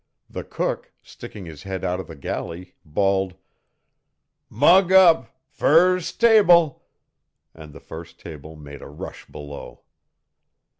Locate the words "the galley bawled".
2.07-3.35